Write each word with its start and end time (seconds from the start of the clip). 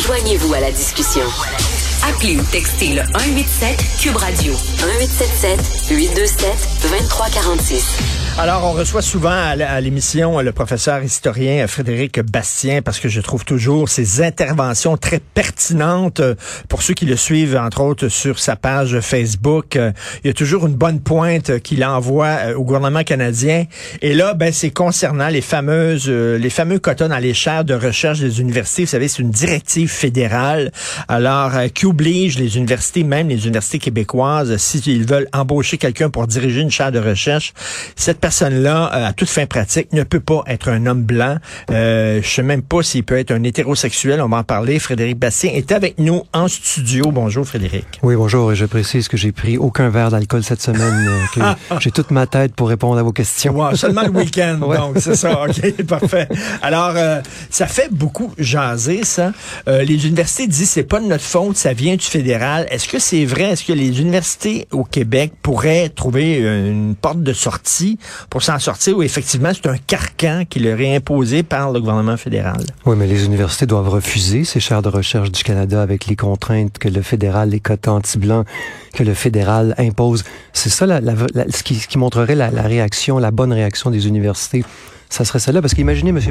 Joignez-vous 0.00 0.54
à 0.54 0.60
la 0.60 0.72
discussion. 0.72 1.22
Appelez 2.08 2.36
ou 2.38 2.42
textez 2.50 2.94
le 2.94 3.02
187 3.02 3.78
Cube 4.00 4.16
Radio 4.16 4.52
1877 4.52 5.90
827 5.90 6.68
2346. 6.82 8.29
Alors, 8.42 8.64
on 8.64 8.72
reçoit 8.72 9.02
souvent 9.02 9.28
à 9.28 9.80
l'émission 9.82 10.40
le 10.40 10.52
professeur 10.52 11.04
historien 11.04 11.66
Frédéric 11.66 12.20
Bastien 12.20 12.80
parce 12.80 12.98
que 12.98 13.10
je 13.10 13.20
trouve 13.20 13.44
toujours 13.44 13.90
ses 13.90 14.22
interventions 14.22 14.96
très 14.96 15.18
pertinentes 15.18 16.22
pour 16.66 16.80
ceux 16.80 16.94
qui 16.94 17.04
le 17.04 17.16
suivent, 17.16 17.54
entre 17.54 17.82
autres, 17.82 18.08
sur 18.08 18.38
sa 18.38 18.56
page 18.56 18.98
Facebook. 19.00 19.74
Il 19.74 20.26
y 20.26 20.30
a 20.30 20.32
toujours 20.32 20.66
une 20.66 20.74
bonne 20.74 21.00
pointe 21.00 21.60
qu'il 21.60 21.84
envoie 21.84 22.28
euh, 22.28 22.54
au 22.54 22.64
gouvernement 22.64 23.04
canadien. 23.04 23.66
Et 24.00 24.14
là, 24.14 24.32
ben, 24.32 24.54
c'est 24.54 24.70
concernant 24.70 25.28
les 25.28 25.42
fameuses, 25.42 26.06
euh, 26.08 26.38
les 26.38 26.48
fameux 26.48 26.78
quotas 26.78 27.08
dans 27.08 27.18
les 27.18 27.34
chaires 27.34 27.66
de 27.66 27.74
recherche 27.74 28.20
des 28.20 28.40
universités. 28.40 28.84
Vous 28.84 28.90
savez, 28.90 29.08
c'est 29.08 29.20
une 29.20 29.32
directive 29.32 29.90
fédérale. 29.90 30.72
Alors, 31.08 31.54
euh, 31.56 31.68
qui 31.68 31.84
oblige 31.84 32.38
les 32.38 32.56
universités, 32.56 33.04
même 33.04 33.28
les 33.28 33.44
universités 33.44 33.78
québécoises, 33.78 34.56
s'ils 34.56 35.06
veulent 35.06 35.28
embaucher 35.34 35.76
quelqu'un 35.76 36.08
pour 36.08 36.26
diriger 36.26 36.62
une 36.62 36.70
chaire 36.70 36.90
de 36.90 37.00
recherche, 37.00 37.52
cette 37.96 38.18
personne-là, 38.30 38.92
euh, 38.94 39.08
à 39.08 39.12
toute 39.12 39.28
fin 39.28 39.44
pratique, 39.46 39.92
ne 39.92 40.04
peut 40.04 40.20
pas 40.20 40.44
être 40.46 40.68
un 40.68 40.86
homme 40.86 41.02
blanc. 41.02 41.38
Euh, 41.72 42.20
je 42.22 42.28
sais 42.28 42.44
même 42.44 42.62
pas 42.62 42.80
s'il 42.80 43.02
peut 43.02 43.18
être 43.18 43.32
un 43.32 43.42
hétérosexuel. 43.42 44.22
On 44.22 44.28
va 44.28 44.36
en 44.36 44.44
parler. 44.44 44.78
Frédéric 44.78 45.18
Bastien 45.18 45.50
est 45.52 45.72
avec 45.72 45.98
nous 45.98 46.22
en 46.32 46.46
studio. 46.46 47.10
Bonjour, 47.10 47.44
Frédéric. 47.44 47.86
Oui, 48.04 48.14
bonjour. 48.14 48.52
Et 48.52 48.54
je 48.54 48.66
précise 48.66 49.08
que 49.08 49.16
j'ai 49.16 49.32
pris 49.32 49.58
aucun 49.58 49.88
verre 49.88 50.12
d'alcool 50.12 50.44
cette 50.44 50.62
semaine. 50.62 51.10
Euh, 51.38 51.54
j'ai 51.80 51.90
toute 51.90 52.12
ma 52.12 52.28
tête 52.28 52.54
pour 52.54 52.68
répondre 52.68 53.00
à 53.00 53.02
vos 53.02 53.10
questions. 53.10 53.74
seulement 53.74 54.02
le 54.02 54.10
week-end, 54.10 54.58
donc 54.60 54.98
c'est 55.00 55.16
ça. 55.16 55.42
OK, 55.42 55.82
parfait. 55.88 56.28
Alors, 56.62 56.92
euh, 56.94 57.20
ça 57.50 57.66
fait 57.66 57.88
beaucoup 57.90 58.32
jaser, 58.38 59.02
ça. 59.02 59.32
les 59.66 60.06
universités 60.06 60.46
disent 60.46 60.70
c'est 60.70 60.84
pas 60.84 61.00
de 61.00 61.06
notre 61.06 61.24
faute, 61.24 61.56
ça 61.56 61.72
vient 61.72 61.96
du 61.96 62.06
fédéral. 62.06 62.68
Est-ce 62.70 62.86
que 62.86 63.00
c'est 63.00 63.24
vrai? 63.24 63.50
Est-ce 63.50 63.64
que 63.64 63.72
les 63.72 64.00
universités 64.00 64.68
au 64.70 64.84
Québec 64.84 65.32
pourraient 65.42 65.88
trouver 65.88 66.36
une 66.36 66.94
porte 66.94 67.24
de 67.24 67.32
sortie 67.32 67.98
pour 68.28 68.42
s'en 68.42 68.58
sortir 68.58 68.96
ou 68.96 69.02
effectivement 69.02 69.50
c'est 69.54 69.68
un 69.68 69.76
carcan 69.76 70.44
qui 70.48 70.60
leur 70.60 70.80
est 70.80 70.96
imposé 70.96 71.42
par 71.42 71.72
le 71.72 71.80
gouvernement 71.80 72.16
fédéral. 72.16 72.62
Oui, 72.86 72.96
mais 72.96 73.06
les 73.06 73.24
universités 73.24 73.66
doivent 73.66 73.88
refuser 73.88 74.44
ces 74.44 74.60
chaires 74.60 74.82
de 74.82 74.88
recherche 74.88 75.30
du 75.30 75.42
Canada 75.42 75.82
avec 75.82 76.06
les 76.06 76.16
contraintes 76.16 76.78
que 76.78 76.88
le 76.88 77.02
fédéral, 77.02 77.50
les 77.50 77.60
quotas 77.60 77.92
anti-blancs 77.92 78.46
que 78.94 79.02
le 79.02 79.14
fédéral 79.14 79.74
impose. 79.78 80.24
C'est 80.52 80.70
ça 80.70 80.86
la, 80.86 81.00
ce, 81.00 81.62
qui, 81.62 81.76
qui, 81.78 81.98
montrerait 81.98 82.34
la, 82.34 82.48
réaction, 82.48 83.18
la 83.18 83.30
bonne 83.30 83.52
réaction 83.52 83.90
des 83.90 84.08
universités. 84.08 84.64
Ça 85.08 85.24
serait 85.24 85.38
celle-là, 85.38 85.60
parce 85.60 85.74
qu'imaginez, 85.74 86.12
monsieur 86.12 86.30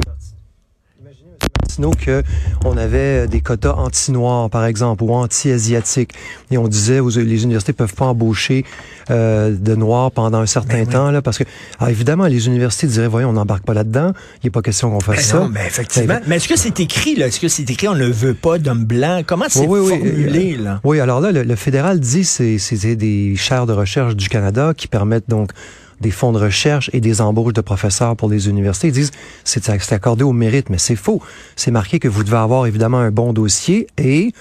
sinon 1.80 1.92
que 1.92 2.22
on 2.66 2.76
avait 2.76 3.26
des 3.26 3.40
quotas 3.40 3.72
anti-noirs, 3.72 4.50
par 4.50 4.66
exemple, 4.66 5.02
ou 5.02 5.14
anti-asiatiques. 5.14 6.12
Et 6.50 6.58
on 6.58 6.68
disait, 6.68 7.00
les 7.00 7.44
universités 7.44 7.72
peuvent 7.72 7.94
pas 7.94 8.04
embaucher 8.06 8.66
euh, 9.10 9.56
de 9.58 9.74
noirs 9.74 10.10
pendant 10.10 10.40
un 10.40 10.46
certain 10.46 10.84
ben 10.84 10.86
temps, 10.86 11.10
là, 11.10 11.22
parce 11.22 11.38
que, 11.38 11.44
évidemment, 11.88 12.26
les 12.26 12.46
universités 12.48 12.86
diraient, 12.86 13.08
voyons, 13.08 13.30
on 13.30 13.32
n'embarque 13.32 13.64
pas 13.64 13.72
là-dedans. 13.72 14.12
Il 14.42 14.46
n'est 14.46 14.50
pas 14.50 14.60
question 14.60 14.90
qu'on 14.90 15.00
fasse 15.00 15.16
ben 15.16 15.22
ça. 15.22 15.38
Non, 15.38 15.48
mais 15.48 15.66
effectivement. 15.66 16.14
Ben, 16.14 16.22
mais 16.26 16.36
est-ce 16.36 16.48
que 16.48 16.58
c'est 16.58 16.78
écrit, 16.80 17.16
là? 17.16 17.28
Est-ce 17.28 17.40
que 17.40 17.48
c'est 17.48 17.68
écrit, 17.70 17.88
on 17.88 17.94
ne 17.94 18.06
veut 18.06 18.34
pas 18.34 18.58
d'hommes 18.58 18.84
blancs? 18.84 19.24
Comment 19.26 19.46
c'est 19.48 19.66
formulé, 19.66 20.58
là? 20.58 20.80
Oui, 20.84 21.00
alors 21.00 21.20
là, 21.20 21.32
le, 21.32 21.44
le 21.44 21.56
fédéral 21.56 21.98
dit, 21.98 22.24
c'est 22.24 22.94
des 22.96 23.34
chaires 23.36 23.64
de 23.64 23.72
recherche 23.72 24.16
du 24.16 24.28
Canada 24.28 24.74
qui 24.76 24.86
permettent 24.86 25.30
donc 25.30 25.52
des 26.00 26.10
fonds 26.10 26.32
de 26.32 26.38
recherche 26.38 26.90
et 26.92 27.00
des 27.00 27.20
embauches 27.20 27.52
de 27.52 27.60
professeurs 27.60 28.16
pour 28.16 28.28
les 28.28 28.48
universités. 28.48 28.90
Disent 28.90 29.10
c'est 29.44 29.92
accordé 29.92 30.24
au 30.24 30.32
mérite, 30.32 30.70
mais 30.70 30.78
c'est 30.78 30.96
faux. 30.96 31.22
C'est 31.56 31.70
marqué 31.70 31.98
que 31.98 32.08
vous 32.08 32.24
devez 32.24 32.38
avoir 32.38 32.66
évidemment 32.66 32.98
un 32.98 33.10
bon 33.10 33.32
dossier 33.32 33.86
et 33.98 34.32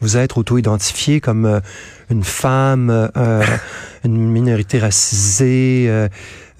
vous 0.00 0.16
être 0.16 0.38
auto-identifié 0.38 1.20
comme 1.20 1.44
euh, 1.44 1.60
une 2.10 2.22
femme, 2.22 3.10
euh, 3.16 3.42
une 4.14 4.30
minorité 4.30 4.78
racisée, 4.78 5.86
euh, 5.88 6.08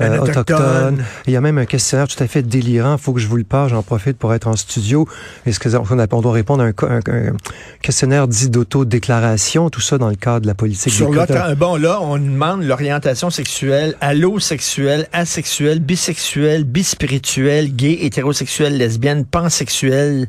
euh, 0.01 0.19
autochtone. 0.19 1.05
Il 1.27 1.33
y 1.33 1.37
a 1.37 1.41
même 1.41 1.59
un 1.59 1.67
questionnaire 1.67 2.07
tout 2.07 2.23
à 2.23 2.27
fait 2.29 2.43
délirant. 2.43 2.95
Il 2.95 3.03
faut 3.03 3.13
que 3.13 3.21
je 3.21 3.27
vous 3.27 3.37
le 3.37 3.45
parle. 3.45 3.71
J'en 3.71 3.83
profite 3.83 4.17
pour 4.17 4.33
être 4.33 4.47
en 4.47 4.55
studio. 4.55 5.09
Est-ce 5.45 5.59
que 5.59 5.69
on 6.13 6.21
doit 6.21 6.33
répondre 6.33 6.63
à 6.63 6.67
un, 6.67 7.33
questionnaire 7.83 8.29
dit 8.29 8.49
d'auto-déclaration, 8.49 9.71
tout 9.71 9.81
ça 9.81 9.99
dans 9.99 10.09
le 10.09 10.15
cadre 10.15 10.43
de 10.43 10.47
la 10.47 10.55
politique 10.55 10.93
Sur 10.93 11.11
des 11.11 11.55
Bon, 11.57 11.77
là, 11.77 12.01
on 12.01 12.17
demande 12.17 12.63
l'orientation 12.63 13.31
sexuelle, 13.31 13.97
allosexuelle, 14.01 15.09
asexuelle, 15.13 15.81
bisexuelle, 15.81 16.65
bispirituelle, 16.65 17.75
gay, 17.75 17.99
hétérosexuelle, 18.03 18.77
lesbienne, 18.77 19.25
pansexuelle. 19.25 20.29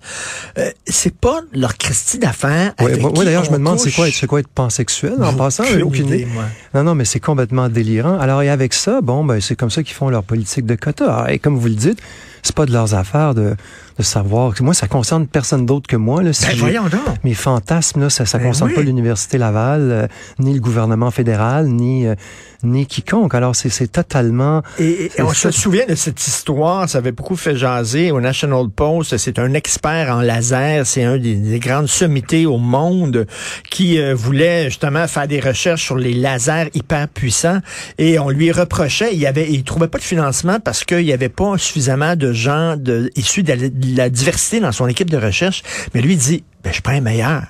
Euh, 0.57 0.71
c'est 0.87 1.15
pas 1.15 1.41
leur 1.53 1.77
Christie 1.77 2.17
d'affaires. 2.17 2.73
Oui, 2.81 2.91
d'ailleurs, 3.23 3.45
je 3.45 3.51
me 3.51 3.57
demande 3.57 3.79
c'est 3.79 3.91
quoi, 3.91 4.07
quoi 4.27 4.39
être 4.39 4.47
pansexuel 4.47 5.15
en 5.21 5.33
passant. 5.33 5.63
Aucune 5.83 6.07
idée, 6.07 6.25
moi. 6.25 6.45
Non, 6.73 6.83
non, 6.83 6.95
mais 6.95 7.05
c'est 7.09 7.19
complètement 7.19 7.69
délirant. 7.69 8.19
Alors, 8.19 8.43
et 8.43 8.49
avec 8.49 8.73
ça, 8.73 9.01
bon, 9.01 9.25
ben, 9.25 9.41
c'est 9.41 9.55
comme 9.55 9.71
ça 9.71 9.81
qu'ils 9.81 9.95
font 9.95 10.09
leur 10.09 10.23
politique 10.23 10.65
de 10.65 10.75
quotas. 10.75 11.27
Et 11.29 11.39
comme 11.39 11.57
vous 11.57 11.67
le 11.67 11.73
dites, 11.73 11.99
c'est 12.43 12.55
pas 12.55 12.65
de 12.65 12.71
leurs 12.71 12.93
affaires 12.93 13.33
de, 13.33 13.55
de 13.99 14.03
savoir. 14.03 14.53
Moi, 14.61 14.73
ça 14.73 14.87
concerne 14.87 15.27
personne 15.27 15.65
d'autre 15.65 15.87
que 15.87 15.97
moi. 15.97 16.23
Là, 16.23 16.31
si 16.31 16.47
ben, 16.47 16.55
voyons 16.57 16.83
donc. 16.83 17.01
Mes 17.25 17.33
fantasmes, 17.33 18.01
là, 18.01 18.09
ça 18.09 18.23
ne 18.23 18.29
ben 18.31 18.47
concerne 18.47 18.73
pas 18.73 18.81
l'Université 18.81 19.37
Laval, 19.37 19.81
euh, 19.91 20.07
ni 20.39 20.53
le 20.53 20.61
gouvernement 20.61 21.11
fédéral, 21.11 21.67
ni, 21.67 22.07
euh, 22.07 22.15
ni 22.63 22.85
quiconque. 22.85 23.35
Alors, 23.35 23.55
c'est 23.55 23.91
totalement... 23.91 24.63
Et, 24.79 25.11
on 25.19 25.33
se 25.33 25.51
souvient 25.51 25.85
de 25.85 25.95
cette 25.95 26.25
histoire, 26.25 26.87
ça 26.87 26.99
avait 26.99 27.11
beaucoup 27.11 27.35
fait 27.35 27.57
jaser 27.57 28.11
au 28.11 28.21
National 28.21 28.69
Post. 28.69 29.17
C'est 29.17 29.37
un 29.37 29.53
expert 29.53 30.15
en 30.15 30.21
laser, 30.21 30.85
c'est 30.85 31.03
un 31.03 31.17
des, 31.17 31.59
grandes 31.59 31.89
sommités 31.89 32.45
au 32.45 32.57
monde 32.57 33.27
qui 33.69 33.99
euh, 33.99 34.15
voulait 34.15 34.65
justement 34.65 35.07
faire 35.07 35.27
des 35.27 35.41
recherches 35.41 35.83
sur 35.83 35.97
les 35.97 36.13
lasers 36.13 36.69
hyper 36.73 37.09
puissants. 37.09 37.59
Et 37.97 38.17
on 38.17 38.29
lui 38.29 38.51
reprochait, 38.53 39.13
il, 39.13 39.25
avait, 39.27 39.51
il 39.51 39.63
trouvait 39.63 39.89
pas 39.89 39.97
de 39.97 40.03
financement 40.03 40.59
parce 40.63 40.85
qu'il 40.85 41.03
n'y 41.03 41.11
avait 41.11 41.27
pas 41.27 41.57
suffisamment 41.57 42.15
de 42.15 42.28
gens 42.33 42.77
de, 42.77 43.11
issus 43.15 43.43
de 43.43 43.53
la, 43.95 44.09
diversité 44.09 44.59
dans 44.59 44.71
son 44.71 44.87
équipe 44.87 45.09
de 45.09 45.17
recherche. 45.17 45.63
Mais 45.93 46.01
lui 46.01 46.15
dit, 46.15 46.43
ben, 46.63 46.73
je 46.73 46.81
prends 46.81 46.93
un 46.93 47.01
meilleur. 47.01 47.43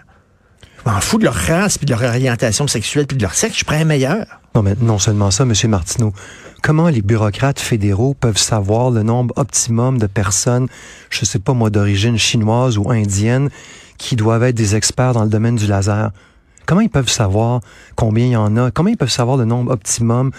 Je 0.85 0.89
m'en 0.89 0.99
fous 1.01 1.17
de 1.17 1.25
leur 1.25 1.35
race, 1.35 1.77
puis 1.77 1.85
de 1.85 1.91
leur 1.91 2.03
orientation 2.03 2.67
sexuelle, 2.67 3.05
puis 3.05 3.17
de 3.17 3.21
leur 3.21 3.33
sexe. 3.33 3.59
Je 3.59 3.65
prends 3.65 3.75
un 3.75 3.85
meilleur. 3.85 4.25
Non, 4.55 4.63
mais 4.63 4.75
non 4.81 4.99
seulement 4.99 5.31
ça, 5.31 5.43
M. 5.43 5.53
Martineau. 5.69 6.13
Comment 6.61 6.89
les 6.89 7.01
bureaucrates 7.01 7.59
fédéraux 7.59 8.13
peuvent 8.13 8.37
savoir 8.37 8.91
le 8.91 9.03
nombre 9.03 9.33
optimum 9.37 9.97
de 9.97 10.07
personnes, 10.07 10.67
je 11.09 11.23
sais 11.23 11.39
pas 11.39 11.53
moi, 11.53 11.69
d'origine 11.69 12.17
chinoise 12.17 12.77
ou 12.77 12.91
indienne, 12.91 13.49
qui 13.97 14.15
doivent 14.15 14.43
être 14.43 14.55
des 14.55 14.75
experts 14.75 15.13
dans 15.13 15.23
le 15.23 15.29
domaine 15.29 15.55
du 15.55 15.67
laser? 15.67 16.11
Comment 16.69 16.81
ils 16.81 16.89
peuvent 16.89 17.09
savoir 17.09 17.61
combien 17.95 18.25
il 18.27 18.31
y 18.33 18.35
en 18.35 18.55
a? 18.55 18.69
Comment 18.69 18.89
ils 18.89 18.95
peuvent 18.95 19.09
savoir 19.09 19.37
le 19.37 19.45
nombre 19.45 19.71
optimum 19.71 20.29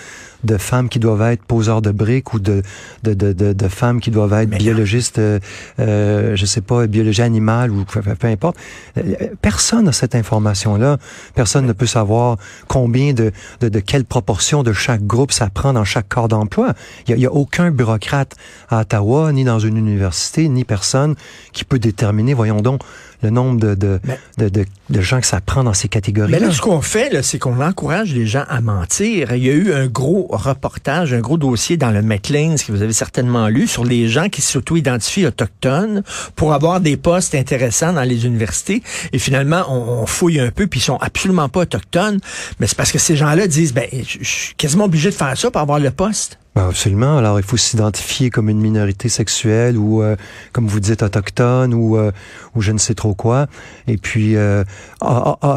de 0.45 0.59
femmes 0.59 0.89
qui 0.89 1.01
doivent 1.01 1.23
être 1.23 1.43
poseurs 1.43 1.83
de 1.83 1.91
briques 1.91 2.33
ou 2.35 2.39
de, 2.39 2.63
de, 3.03 3.15
de, 3.15 3.33
de, 3.53 3.69
femmes 3.69 4.01
qui 4.01 4.13
doivent 4.13 4.33
être 4.35 4.49
biologistes, 4.51 5.19
euh, 5.19 5.41
euh, 5.81 6.37
je 6.37 6.47
sais 6.47 6.61
pas, 6.61 6.87
biologie 6.87 7.23
animale 7.23 7.73
ou 7.73 7.85
peu, 7.85 8.29
importe? 8.29 8.57
Euh, 8.97 9.03
personne 9.43 9.87
n'a 9.87 9.93
cette 9.93 10.15
information-là. 10.15 10.99
Personne 11.35 11.67
ne 11.67 11.73
peut 11.73 11.87
savoir 11.87 12.37
combien 12.69 13.13
de, 13.13 13.33
de, 13.61 13.69
de 13.69 13.81
quelle 13.81 14.05
proportion 14.05 14.63
de 14.63 14.73
chaque 14.73 15.05
groupe 15.05 15.33
ça 15.33 15.51
prend 15.51 15.73
dans 15.73 15.85
chaque 15.85 16.09
corps 16.09 16.29
d'emploi. 16.29 16.75
Il 17.09 17.17
n'y 17.17 17.27
a, 17.27 17.29
a, 17.29 17.33
aucun 17.33 17.73
bureaucrate 17.73 18.37
à 18.69 18.83
Ottawa, 18.83 19.33
ni 19.33 19.43
dans 19.43 19.59
une 19.59 19.77
université, 19.77 20.49
ni 20.49 20.63
personne 20.63 21.17
qui 21.53 21.65
peut 21.65 21.81
déterminer, 21.81 22.35
voyons 22.35 22.63
donc, 22.63 22.83
le 23.23 23.31
nombre 23.31 23.61
de, 23.61 23.75
de, 23.75 24.01
de, 24.39 24.49
de, 24.49 24.65
de, 24.89 25.01
gens 25.01 25.21
que 25.21 25.27
ça 25.27 25.41
prend 25.41 25.65
dans 25.65 25.75
ces 25.75 25.89
catégories. 25.89 26.31
Mais 26.31 26.39
là, 26.39 26.51
ce 26.51 26.61
qu'on 26.61 26.81
fait, 26.81 27.23
c'est 27.23 27.39
qu'on 27.39 27.61
encourage 27.61 28.15
les 28.15 28.27
gens 28.27 28.45
à 28.49 28.61
mentir. 28.61 29.33
Il 29.35 29.45
y 29.45 29.51
a 29.51 29.53
eu 29.53 29.73
un 29.73 29.87
gros 29.87 30.27
reportage, 30.31 31.13
un 31.13 31.21
gros 31.21 31.37
dossier 31.37 31.77
dans 31.77 31.91
le 31.91 32.03
Maclean's 32.03 32.63
que 32.63 32.73
vous 32.73 32.83
avez 32.83 32.93
certainement 32.93 33.49
lu 33.49 33.67
sur 33.67 33.85
les 33.85 34.09
gens 34.09 34.29
qui 34.29 34.43
s'auto-identifient 34.43 35.27
autochtones 35.27 36.03
pour 36.37 36.53
avoir 36.53 36.81
des 36.81 36.97
postes 36.97 37.35
intéressants 37.35 37.93
dans 37.93 38.03
les 38.03 38.27
universités. 38.27 38.83
Et 39.13 39.19
finalement, 39.19 39.65
on, 39.69 40.07
fouille 40.07 40.41
un 40.41 40.51
peu, 40.51 40.67
puis 40.67 40.81
ils 40.81 40.83
sont 40.83 40.97
absolument 40.97 41.49
pas 41.49 41.61
autochtones. 41.61 42.21
Mais 42.59 42.67
c'est 42.67 42.77
parce 42.77 42.91
que 42.91 42.99
ces 42.99 43.17
gens-là 43.17 43.47
disent, 43.47 43.75
ben, 43.75 43.87
je 43.93 44.25
suis 44.25 44.55
quasiment 44.55 44.85
obligé 44.85 45.11
de 45.11 45.15
faire 45.15 45.37
ça 45.37 45.51
pour 45.51 45.61
avoir 45.61 45.79
le 45.79 45.91
poste. 45.91 46.39
Ben 46.57 46.69
absolument. 46.69 47.17
Alors, 47.17 47.39
il 47.39 47.45
faut 47.45 47.57
s'identifier 47.57 48.31
comme 48.31 48.49
une 48.49 48.61
minorité 48.61 49.09
sexuelle 49.09 49.77
ou, 49.77 50.03
euh, 50.03 50.17
comme 50.53 50.67
vous 50.67 50.81
dites, 50.81 51.03
autochtone 51.03 51.73
ou, 51.75 51.97
euh, 51.97 52.11
ou 52.57 52.61
je 52.61 52.73
ne 52.73 52.79
sais 52.79 52.95
trop 52.95 53.15
quoi. 53.15 53.47
Et 53.87 53.97
puis, 53.97 54.37
euh, 54.37 54.65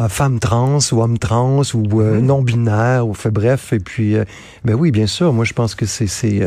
femme 0.08 0.38
trans 0.38 0.78
ou 0.92 1.02
homme 1.02 1.18
trans 1.18 1.62
ou 1.74 1.82
mm-hmm. 1.82 2.18
non-binaire 2.20 3.08
ou 3.08 3.14
fait 3.14 3.32
bref. 3.32 3.72
Et 3.72 3.80
puis, 3.80 4.16
ben 4.64 4.74
oui, 4.74 4.92
bien 4.92 5.06
sûr. 5.06 5.32
Moi, 5.32 5.44
je 5.44 5.52
pense 5.52 5.74
que 5.74 5.86
c'est... 5.86 6.06
c'est 6.06 6.46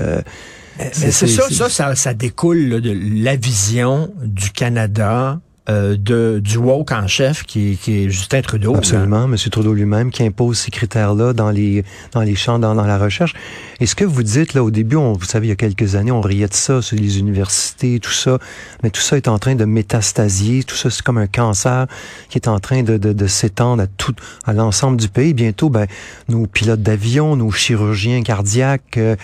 c'est 0.91 1.11
ça, 1.11 1.69
ça, 1.69 1.95
ça, 1.95 2.13
découle 2.13 2.81
de 2.81 3.23
la 3.23 3.35
vision 3.35 4.13
du 4.23 4.51
Canada 4.51 5.39
euh, 5.69 5.97
de, 5.97 6.39
du 6.43 6.57
woke 6.57 6.91
en 6.91 7.07
chef 7.07 7.43
qui, 7.43 7.77
qui 7.81 8.03
est 8.03 8.09
Justin 8.09 8.41
Trudeau. 8.41 8.75
Absolument, 8.75 9.25
M. 9.25 9.35
Trudeau 9.51 9.73
lui-même 9.73 10.11
qui 10.11 10.23
impose 10.23 10.57
ces 10.57 10.71
critères-là 10.71 11.33
dans 11.33 11.49
les 11.49 11.83
dans 12.13 12.21
les 12.21 12.35
champs, 12.35 12.59
dans, 12.59 12.75
dans 12.75 12.85
la 12.85 12.97
recherche. 12.97 13.33
Et 13.79 13.85
ce 13.85 13.95
que 13.95 14.05
vous 14.05 14.23
dites 14.23 14.53
là 14.53 14.63
au 14.63 14.71
début, 14.71 14.95
on, 14.95 15.13
vous 15.13 15.25
savez, 15.25 15.47
il 15.47 15.49
y 15.49 15.53
a 15.53 15.55
quelques 15.55 15.95
années, 15.95 16.11
on 16.11 16.21
riait 16.21 16.47
de 16.47 16.53
ça 16.53 16.81
sur 16.81 16.97
les 16.97 17.19
universités, 17.19 17.99
tout 17.99 18.11
ça, 18.11 18.39
mais 18.81 18.89
tout 18.89 19.01
ça 19.01 19.17
est 19.17 19.27
en 19.27 19.39
train 19.39 19.55
de 19.55 19.65
métastasier, 19.65 20.63
tout 20.63 20.75
ça 20.75 20.89
c'est 20.89 21.01
comme 21.03 21.17
un 21.17 21.27
cancer 21.27 21.87
qui 22.29 22.37
est 22.37 22.47
en 22.47 22.59
train 22.59 22.83
de, 22.83 22.97
de, 22.97 23.13
de 23.13 23.27
s'étendre 23.27 23.83
à 23.83 23.87
tout, 23.87 24.15
à 24.45 24.53
l'ensemble 24.53 24.97
du 24.97 25.09
pays. 25.09 25.33
Bientôt, 25.33 25.69
ben, 25.69 25.85
nos 26.29 26.47
pilotes 26.47 26.81
d'avion, 26.81 27.35
nos 27.35 27.51
chirurgiens 27.51 28.23
cardiaques 28.23 28.97
euh, 28.97 29.15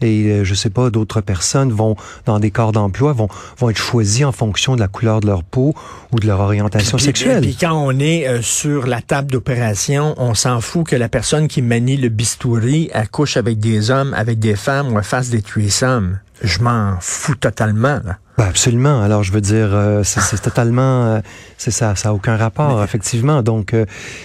et 0.00 0.24
euh, 0.26 0.44
je 0.44 0.54
sais 0.54 0.70
pas 0.70 0.90
d'autres 0.90 1.20
personnes 1.20 1.72
vont 1.72 1.96
dans 2.26 2.38
des 2.38 2.50
corps 2.50 2.72
d'emploi 2.72 3.12
vont 3.12 3.28
vont 3.58 3.70
être 3.70 3.78
choisis 3.78 4.24
en 4.24 4.32
fonction 4.32 4.74
de 4.74 4.80
la 4.80 4.88
couleur 4.88 5.20
de 5.20 5.26
leur 5.26 5.42
peau 5.42 5.74
ou 6.12 6.20
de 6.20 6.26
leur 6.26 6.40
orientation 6.40 6.96
Puis- 6.96 7.06
sexuelle. 7.06 7.40
Puis 7.42 7.56
quand 7.60 7.72
on 7.72 7.98
est 7.98 8.26
euh, 8.28 8.42
sur 8.42 8.86
la 8.86 9.00
table 9.00 9.30
d'opération, 9.30 10.14
on 10.18 10.34
s'en 10.34 10.60
fout 10.60 10.86
que 10.86 10.96
la 10.96 11.08
personne 11.08 11.48
qui 11.48 11.62
manie 11.62 11.96
le 11.96 12.08
bistouri 12.08 12.90
accouche 12.92 13.36
avec 13.36 13.58
des 13.58 13.90
hommes, 13.90 14.14
avec 14.14 14.38
des 14.38 14.56
femmes 14.56 14.94
ou 14.94 15.02
fasse 15.02 15.30
des 15.30 15.42
threesomes. 15.42 16.18
Je 16.42 16.58
m'en 16.60 16.96
fous 17.00 17.36
totalement. 17.36 18.00
Là. 18.04 18.18
Ben 18.36 18.46
absolument. 18.46 19.00
Alors, 19.02 19.22
je 19.22 19.30
veux 19.32 19.40
dire, 19.40 19.68
euh, 19.72 20.02
c'est 20.02 20.20
c'est 20.20 20.40
totalement, 20.42 21.04
euh, 21.04 21.20
c'est 21.56 21.70
ça, 21.70 21.94
ça 21.94 22.08
a 22.08 22.12
aucun 22.12 22.36
rapport, 22.36 22.82
effectivement. 22.82 23.42
Donc, 23.42 23.74
euh, 23.74 23.84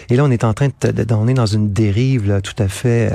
et 0.09 0.15
là, 0.15 0.23
on 0.23 0.31
est 0.31 0.43
en 0.43 0.53
train 0.53 0.69
de, 0.81 0.91
de- 1.03 1.13
on 1.13 1.27
est 1.27 1.33
dans 1.35 1.45
une 1.45 1.71
dérive 1.73 2.27
là, 2.27 2.41
tout 2.41 2.55
à 2.57 2.67
fait 2.67 3.11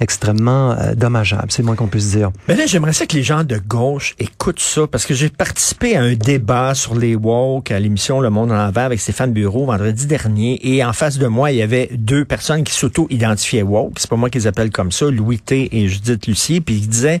extrêmement 0.00 0.72
euh, 0.72 0.94
dommageable. 0.94 1.46
C'est 1.48 1.62
moins 1.62 1.76
qu'on 1.76 1.86
puisse 1.86 2.10
dire. 2.10 2.30
Mais 2.48 2.56
là, 2.56 2.66
j'aimerais 2.66 2.92
ça 2.92 3.06
que 3.06 3.14
les 3.14 3.22
gens 3.22 3.44
de 3.44 3.58
gauche 3.58 4.14
écoutent 4.18 4.60
ça 4.60 4.86
parce 4.86 5.06
que 5.06 5.14
j'ai 5.14 5.28
participé 5.28 5.96
à 5.96 6.02
un 6.02 6.14
débat 6.14 6.74
sur 6.74 6.94
les 6.94 7.14
woke 7.14 7.70
à 7.70 7.78
l'émission 7.78 8.20
Le 8.20 8.30
Monde 8.30 8.50
en 8.50 8.56
l'envers 8.56 8.84
avec 8.84 9.00
Stéphane 9.00 9.32
Bureau 9.32 9.66
vendredi 9.66 10.06
dernier 10.06 10.58
et 10.62 10.84
en 10.84 10.92
face 10.92 11.18
de 11.18 11.26
moi, 11.26 11.52
il 11.52 11.58
y 11.58 11.62
avait 11.62 11.90
deux 11.92 12.24
personnes 12.24 12.64
qui 12.64 12.72
s'auto-identifiaient 12.72 13.62
woke. 13.62 13.98
C'est 13.98 14.10
pas 14.10 14.16
moi 14.16 14.30
qui 14.30 14.38
les 14.38 14.70
comme 14.70 14.92
ça, 14.92 15.10
Louis 15.10 15.38
T 15.38 15.68
et 15.76 15.88
Judith 15.88 16.26
Lucie, 16.26 16.60
puis 16.60 16.76
ils 16.76 16.88
disaient 16.88 17.20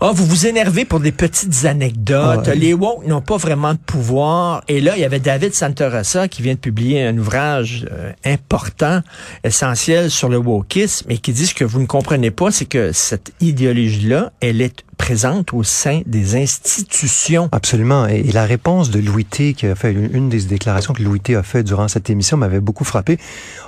ah, 0.00 0.12
vous 0.14 0.26
vous 0.26 0.46
énervez 0.46 0.84
pour 0.84 1.00
des 1.00 1.12
petites 1.12 1.64
anecdotes. 1.64 2.44
Ah, 2.44 2.50
ouais. 2.50 2.56
Les 2.56 2.74
woke 2.74 3.06
n'ont 3.06 3.20
pas 3.22 3.36
vraiment 3.36 3.72
de 3.72 3.78
pouvoir. 3.78 4.62
Et 4.68 4.80
là, 4.80 4.92
il 4.96 5.00
y 5.00 5.04
avait 5.04 5.20
David 5.20 5.54
Santarossa 5.54 6.28
qui 6.28 6.42
vient 6.42 6.54
de 6.54 6.58
publier 6.58 7.02
un 7.02 7.16
ouvrage 7.16 7.86
euh, 7.90 8.12
important, 8.24 9.00
essentiel 9.44 10.10
sur 10.10 10.28
le 10.28 10.36
wokisme, 10.36 11.10
et 11.10 11.18
qui 11.18 11.32
dit 11.32 11.46
ce 11.46 11.54
que 11.54 11.64
vous 11.64 11.80
ne 11.80 11.86
comprenez 11.86 12.30
pas, 12.30 12.50
c'est 12.50 12.66
que 12.66 12.92
cette 12.92 13.32
idéologie-là, 13.40 14.32
elle 14.40 14.60
est 14.60 14.84
présente 14.98 15.52
au 15.52 15.62
sein 15.62 16.02
des 16.06 16.36
institutions. 16.36 17.48
Absolument. 17.52 18.06
Et, 18.08 18.20
et 18.20 18.32
la 18.32 18.44
réponse 18.44 18.90
de 18.90 18.98
Louis 18.98 19.24
T, 19.24 19.54
qui 19.54 19.66
a 19.66 19.74
fait 19.74 19.92
une, 19.92 20.14
une 20.14 20.28
des 20.28 20.42
déclarations 20.42 20.94
que 20.94 21.02
Louis 21.02 21.20
T 21.20 21.36
a 21.36 21.42
fait 21.42 21.62
durant 21.62 21.88
cette 21.88 22.10
émission, 22.10 22.36
m'avait 22.36 22.60
beaucoup 22.60 22.84
frappé. 22.84 23.18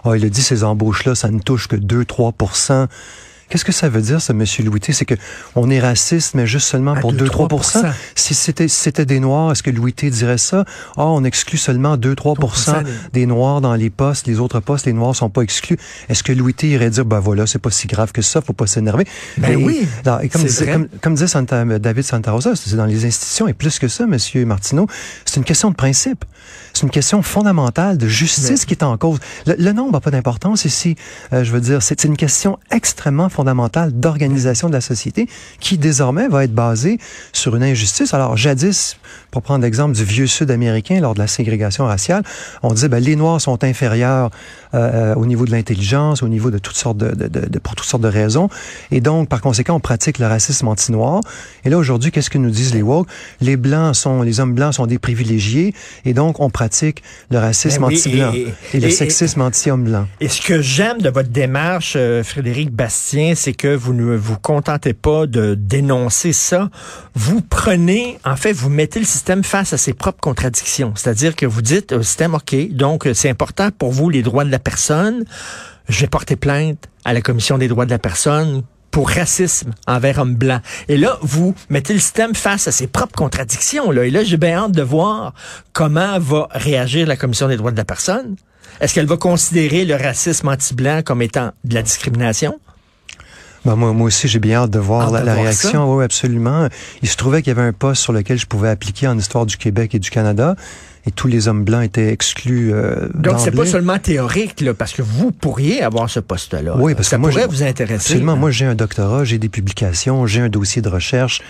Ah, 0.05 0.17
il 0.17 0.25
a 0.25 0.29
dit 0.29 0.43
ces 0.43 0.65
embauches-là, 0.65 1.15
ça 1.15 1.31
ne 1.31 1.39
touche 1.39 1.69
que 1.69 1.77
2-3 1.77 2.33
Qu'est-ce 3.49 3.65
que 3.65 3.73
ça 3.73 3.89
veut 3.89 4.03
dire, 4.03 4.21
ça, 4.21 4.33
Louis 4.33 4.81
T? 4.81 4.93
C'est 4.93 5.05
que 5.05 5.15
on 5.55 5.71
est 5.71 5.81
raciste, 5.81 6.35
mais 6.35 6.47
juste 6.47 6.67
seulement 6.69 6.93
À 6.93 7.01
pour 7.01 7.13
2-3%. 7.13 7.49
2-3 7.49 7.93
Si 8.15 8.35
c'était 8.35 8.69
c'était 8.69 9.07
des 9.07 9.21
Noirs, 9.21 9.53
est-ce 9.53 9.63
que 9.63 9.71
Louis 9.71 9.93
T 9.93 10.11
dirait 10.11 10.39
ça? 10.39 10.65
Ah, 10.97 11.07
on 11.07 11.25
exclut 11.25 11.59
seulement 11.59 11.97
2-3 11.97 12.37
3% 12.39 12.85
des 13.13 13.27
Noirs 13.27 13.61
dans 13.61 13.75
les 13.75 13.91
postes, 13.91 14.27
les 14.27 14.39
autres 14.41 14.61
postes, 14.61 14.87
les 14.87 14.93
Noirs 14.93 15.15
sont 15.15 15.31
pas 15.31 15.43
exclus. 15.43 15.79
Est-ce 16.09 16.23
que 16.23 16.33
Louis 16.33 16.55
T 16.55 16.69
irait 16.69 16.91
dire, 16.91 17.05
ben 17.05 17.21
voilà, 17.21 17.47
c'est 17.47 17.59
pas 17.59 17.71
si 17.71 17.87
grave 17.87 18.13
que 18.13 18.23
ça, 18.23 18.41
faut 18.41 18.53
pas 18.53 18.67
s'énerver? 18.67 19.07
Ben 19.39 19.53
Et- 19.53 19.65
oui, 19.65 19.87
alors, 20.05 20.23
et 20.23 20.29
comme, 20.29 20.43
disait, 20.45 20.71
comme, 20.73 20.89
comme 21.01 21.15
disait 21.15 21.27
Santa- 21.29 21.65
David 21.79 22.05
Santa 22.05 22.33
Rosa, 22.33 22.53
c'est 22.55 22.77
dans 22.77 22.87
les 22.87 23.05
institutions, 23.05 23.49
et 23.49 23.53
plus 23.55 23.79
que 23.79 23.89
ça, 23.89 24.07
Monsieur 24.07 24.45
Martineau, 24.45 24.87
c'est 25.25 25.37
une 25.37 25.45
question 25.45 25.71
de 25.71 25.75
principe. 25.77 26.25
C'est 26.73 26.83
une 26.83 26.91
question 26.91 27.23
fondamentale 27.23 27.99
de 27.99 28.07
justice 28.07 28.65
qui 28.65 28.75
est 28.75 28.83
en 28.85 28.97
cause. 28.97 29.19
Le, 29.47 29.55
le 29.59 29.73
nombre 29.73 29.93
n'a 29.93 30.01
pas 30.01 30.11
d'importance 30.11 30.65
ici. 30.65 30.97
Euh, 31.33 31.43
je 31.45 31.51
veux 31.53 31.61
dire, 31.61 31.83
c'est 31.83 31.99
c'est 31.99 32.07
une 32.07 32.17
question 32.17 32.59
extrêmement 32.71 33.29
fondamentale 33.29 33.38
d'organisation 33.45 34.69
de 34.69 34.73
la 34.75 34.81
société 34.81 35.29
qui 35.61 35.79
désormais 35.79 36.29
va 36.29 36.45
être 36.45 36.55
basée 36.55 36.99
sur 37.33 37.57
une 37.57 37.63
injustice. 37.63 38.15
Alors, 38.15 38.37
jadis, 38.37 38.97
pour 39.31 39.43
prendre 39.43 39.63
l'exemple 39.65 39.95
du 39.95 40.05
vieux 40.05 40.27
Sud-américain 40.27 41.01
lors 41.01 41.15
de 41.15 41.19
la 41.19 41.27
ségrégation 41.27 41.85
raciale, 41.87 42.23
on 42.63 42.73
disait 42.73 42.89
ben, 42.89 43.03
les 43.03 43.17
Noirs 43.17 43.41
sont 43.41 43.63
inférieurs 43.65 44.31
euh, 44.75 45.13
euh, 45.13 45.15
au 45.15 45.27
niveau 45.27 45.45
de 45.47 45.51
l'intelligence, 45.51 46.23
au 46.23 46.29
niveau 46.29 46.51
de 46.51 46.59
toutes 46.59 46.77
sortes 46.77 46.99
de, 46.99 47.11
de, 47.15 47.29
de- 47.29 47.47
de- 47.49 47.59
pour 47.59 47.75
toutes 47.75 47.87
sortes 47.89 48.03
de 48.03 48.09
raisons, 48.09 48.49
et 48.91 49.01
donc 49.01 49.29
par 49.29 49.41
conséquent 49.41 49.75
on 49.77 49.81
pratique 49.81 50.19
le 50.19 50.27
racisme 50.27 50.69
anti-noir. 50.69 51.21
Et 51.65 51.71
là 51.71 51.79
aujourd'hui, 51.79 52.11
qu'est-ce 52.11 52.31
que 52.31 52.39
nous 52.39 52.51
disent 52.51 52.75
les 52.75 52.83
woke? 52.83 53.09
Les 53.41 53.57
blancs 53.57 53.95
sont, 53.97 54.23
les 54.23 54.41
hommes 54.41 54.55
blancs 54.55 54.75
sont 54.75 54.87
des 54.87 54.99
privilégiés, 54.99 55.75
et 56.05 56.13
donc 56.15 56.41
on 56.41 56.51
pratique 56.51 57.03
le 57.31 57.39
racisme 57.39 57.81
Ben 57.83 57.89
oui, 57.89 57.95
anti-blanc 57.97 58.33
et- 58.35 58.55
et, 58.75 58.81
le 58.81 58.91
sexisme 58.91 59.41
anti-homme 59.41 59.85
blanc. 59.85 60.07
Et 60.21 60.29
ce 60.29 60.41
que 60.43 60.61
j'aime 60.61 61.01
de 61.01 61.09
votre 61.11 61.29
démarche, 61.31 61.95
euh, 61.97 62.23
Frédéric 62.23 62.71
Bastien, 62.71 63.28
c'est 63.35 63.53
que 63.53 63.75
vous 63.75 63.93
ne 63.93 64.17
vous 64.17 64.39
contentez 64.39 64.93
pas 64.93 65.27
de 65.27 65.55
dénoncer 65.55 66.33
ça. 66.33 66.71
Vous 67.15 67.41
prenez, 67.41 68.19
en 68.25 68.37
fait, 68.37 68.53
vous 68.53 68.71
mettez 68.71 69.01
le 69.01 69.07
système 69.07 69.45
face 69.45 69.73
à 69.73 69.79
ses 69.79 69.93
propres 69.93 70.21
contradictions. 70.21 70.93
C'est-à-dire 70.97 71.37
que 71.37 71.47
vous 71.47 71.63
dites 71.63 71.93
au 71.93 72.03
système, 72.03 72.35
OK, 72.35 72.55
donc 72.71 73.07
euh, 73.07 73.15
c'est 73.15 73.31
important 73.31 73.71
pour 73.71 73.93
vous 73.93 74.11
les 74.11 74.23
droits 74.23 74.45
de 74.45 74.51
la 74.51 74.59
personne. 74.59 75.25
Je 75.89 76.01
vais 76.01 76.07
porter 76.07 76.37
plainte 76.37 76.89
à 77.05 77.13
la 77.13 77.21
Commission 77.21 77.59
des 77.59 77.69
droits 77.69 77.87
de 77.87 77.91
la 77.91 77.99
personne 77.99 78.63
pour 78.91 79.11
racisme 79.11 79.73
envers 79.87 80.19
hommes 80.19 80.35
blancs. 80.35 80.63
Et 80.89 80.97
là, 80.97 81.19
vous 81.23 81.55
mettez 81.69 81.93
le 81.93 82.01
système 82.01 82.35
face 82.35 82.69
à 82.69 82.73
ses 82.73 82.87
propres 82.87 83.17
contradictions. 83.17 83.93
Et 83.93 84.11
là, 84.11 84.25
j'ai 84.25 84.37
bien 84.37 84.59
hâte 84.59 84.73
de 84.73 84.83
voir 84.83 85.35
comment 85.73 86.19
va 86.19 86.49
réagir 86.51 87.07
la 87.07 87.17
Commission 87.17 87.49
des 87.49 87.57
droits 87.57 87.71
de 87.71 87.77
la 87.77 87.85
personne. 87.85 88.37
Est-ce 88.81 88.95
qu'elle 88.95 89.07
va 89.07 89.17
considérer 89.17 89.85
le 89.85 89.95
racisme 89.95 90.49
anti-blanc 90.49 91.03
comme 91.05 91.23
étant 91.23 91.53
de 91.65 91.75
la 91.75 91.83
discrimination? 91.83 92.61
Ben, 93.65 93.77
moi, 93.77 93.93
moi 93.93 94.07
aussi, 94.07 94.29
j'ai 94.29 94.39
bien 94.39 94.57
hâte 94.63 94.71
de 94.71 94.79
voir 94.79 95.09
Hâte 95.09 95.13
la, 95.15 95.21
de 95.21 95.27
la 95.27 95.33
voir 95.35 95.45
réaction. 95.47 95.97
Oui, 95.97 96.05
absolument. 96.05 96.69
Il 97.03 97.09
se 97.09 97.17
trouvait 97.17 97.43
qu'il 97.43 97.55
y 97.55 97.59
avait 97.59 97.67
un 97.69 97.73
poste 97.73 98.03
sur 98.03 98.13
lequel 98.13 98.39
je 98.39 98.47
pouvais 98.47 98.69
appliquer 98.69 99.09
en 99.09 99.19
histoire 99.19 99.47
du 99.47 99.57
Québec 99.57 99.95
et 99.95 99.99
du 99.99 100.11
Canada, 100.11 100.55
et 101.07 101.11
tous 101.11 101.27
les 101.29 101.49
hommes 101.49 101.65
blancs 101.65 101.83
étaient 101.85 102.13
exclus. 102.13 102.73
Euh, 102.73 103.09
Donc, 103.15 103.41
c'est 103.41 103.51
pas 103.51 103.67
seulement 103.67 103.99
théorique, 103.99 104.61
là, 104.61 104.75
parce 104.75 104.93
que 104.93 105.03
vous 105.03 105.33
pourriez 105.33 105.83
avoir 105.83 106.09
ce 106.09 106.21
poste-là. 106.21 106.77
Oui, 106.79 106.95
parce 106.95 107.09
Ça 107.09 107.17
que 107.17 107.21
moi, 107.23 107.31
pourrait 107.31 107.47
vous 107.47 107.63
intéresser. 107.63 108.13
Absolument. 108.13 108.35
là. 108.35 108.39
Moi, 108.39 108.51
j'ai 108.51 108.65
un 108.67 108.75
doctorat, 108.75 109.25
j'ai 109.25 109.39
des 109.39 109.49
publications, 109.49 110.27
j'ai 110.27 110.41
un 110.41 110.49
dossier 110.49 110.81
de 110.83 110.89
recherche. 110.89 111.41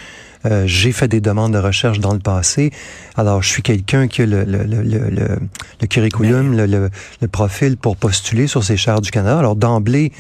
euh, 0.47 0.63
j'ai 0.67 0.93
fait 0.93 1.09
des 1.09 1.21
demandes 1.21 1.53
de 1.53 1.59
recherche 1.59 1.99
dans 1.99 2.13
le 2.13 2.21
passé. 2.21 2.71
Alors, 3.17 3.43
je 3.43 3.49
suis 3.49 3.63
quelqu'un 3.63 4.07
qui 4.07 4.23
a 4.23 4.27
le, 4.27 4.45
le, 4.45 4.63
le, 4.65 4.83
le, 4.85 5.87
curriculum, 5.89 6.57
le, 6.57 6.67
le, 6.67 6.91
le 7.21 7.29
profil 7.29 7.77
pour 7.77 7.97
postuler 7.97 8.47
sur 8.47 8.63
ces 8.63 8.77
chaires 8.77 9.01
du 9.01 9.11
Canada. 9.11 9.39
Alors, 9.41 9.57
d'emblée, 9.57 10.13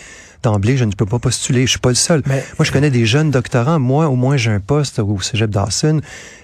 d'emblée, 0.42 0.76
je 0.76 0.84
ne 0.84 0.92
peux 0.92 1.06
pas 1.06 1.18
postuler. 1.18 1.62
Je 1.66 1.70
suis 1.70 1.78
pas 1.78 1.88
le 1.88 1.94
seul. 1.94 2.22
Mais- 2.26 2.44
Moi, 2.58 2.64
je 2.64 2.72
connais 2.72 2.90
des 2.90 3.06
jeunes 3.06 3.30
doctorants. 3.30 3.78
Moi, 3.78 4.08
au 4.08 4.16
moins, 4.16 4.36
j'ai 4.36 4.50
un 4.50 4.60
poste 4.60 4.98
au 4.98 5.20
Cégep 5.20 5.50
Dawson 5.50 6.00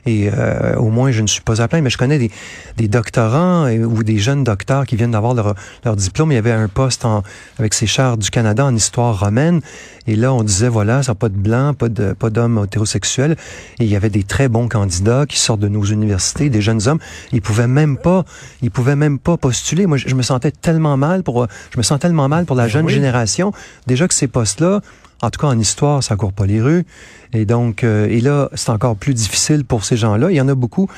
et 0.07 0.31
euh, 0.33 0.75
au 0.77 0.91
moins, 0.91 1.11
je 1.11 1.23
ne 1.23 1.27
suis 1.27 1.41
pas 1.43 1.61
à 1.63 1.69
plaindre. 1.69 1.85
Mais 1.85 1.91
je 1.91 1.99
connais 1.99 2.19
des, 2.19 2.31
des 2.77 2.89
doctorants 2.89 3.69
ou 3.71 4.03
des 4.03 4.19
jeunes 4.19 4.45
docteurs 4.45 4.87
qui 4.87 4.97
viennent 4.97 5.13
d'avoir 5.13 5.35
leur, 5.35 5.55
leur 5.85 5.97
diplôme. 5.97 6.33
Il 6.33 6.35
y 6.35 6.39
avait 6.39 6.53
un 6.53 6.69
poste 6.69 7.05
en, 7.05 7.23
avec 7.59 7.75
ces 7.75 7.87
chars 7.87 8.17
du 8.19 8.31
Canada 8.31 8.65
en 8.65 8.75
histoire 8.75 9.19
romaine. 9.21 9.61
Et 10.07 10.17
là, 10.17 10.35
on 10.35 10.43
disait, 10.43 10.69
voilà, 10.69 11.03
ça 11.03 11.13
n'a 11.13 11.15
pas 11.17 11.31
de 11.31 11.37
blancs, 11.37 11.77
pas 11.79 11.89
de 11.89 12.13
pas 12.13 12.29
d'hommes 12.29 12.63
hétérosexuels. 12.65 13.37
Et 13.81 13.85
il 13.85 13.91
y 13.91 13.97
avait 13.97 14.11
des 14.11 14.23
très 14.23 14.49
bons 14.49 14.69
candidats 14.69 15.25
qui 15.27 15.39
sortent 15.39 15.61
de 15.61 15.69
nos 15.69 15.85
universités, 15.85 16.51
des 16.51 16.61
jeunes 16.61 16.87
hommes. 16.89 16.99
Ils 17.33 17.41
pouvaient 17.41 17.67
même 17.69 17.97
pas, 17.97 18.25
ils 18.61 18.71
pouvaient 18.71 18.97
même 18.97 19.19
pas 19.19 19.39
postuler. 19.39 19.87
Moi, 19.87 19.97
je, 19.97 20.09
je 20.09 20.15
me 20.15 20.23
sentais 20.23 20.51
tellement 20.51 20.99
mal 20.99 21.23
pour, 21.23 21.47
je 21.71 21.79
me 21.79 21.83
sens 21.83 21.99
tellement 21.99 22.29
mal 22.29 22.45
pour 22.45 22.57
la 22.57 22.69
jeune 22.69 22.85
oui. 22.85 22.93
génération. 22.93 23.53
Déjà 23.87 24.09
que 24.09 24.15
ces 24.15 24.29
postes-là, 24.29 24.81
en 25.23 25.31
tout 25.31 25.41
cas 25.41 25.47
en 25.47 25.59
histoire, 25.59 26.03
ça 26.03 26.17
court 26.17 26.33
pas 26.33 26.47
les 26.47 26.61
rues. 26.61 26.85
Et 27.33 27.45
donc, 27.47 27.85
euh, 27.85 28.07
et 28.09 28.21
là, 28.21 28.49
c'est 28.55 28.71
encore 28.71 28.97
plus 28.97 29.15
difficile 29.15 29.65
pour 29.65 29.85
ces 29.85 29.97
gens-là. 29.97 30.31
Il 30.31 30.35
y 30.37 30.41
en 30.41 30.49
a 30.49 30.55
beaucoup. 30.55 30.89